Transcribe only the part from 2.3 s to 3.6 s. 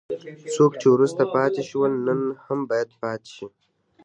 هم باید پاتې شي.